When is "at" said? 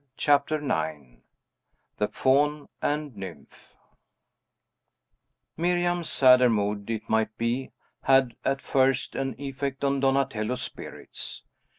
8.43-8.63